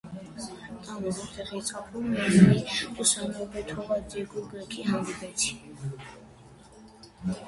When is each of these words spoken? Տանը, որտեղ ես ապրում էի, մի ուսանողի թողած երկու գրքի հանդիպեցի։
Տանը, 0.85 1.09
որտեղ 1.17 1.49
ես 1.57 1.67
ապրում 1.81 2.07
էի, 2.23 2.39
մի 2.45 2.61
ուսանողի 3.05 3.63
թողած 3.73 4.15
երկու 4.21 4.43
գրքի 4.55 4.87
հանդիպեցի։ 4.89 5.55